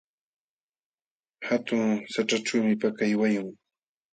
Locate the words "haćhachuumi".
2.13-2.73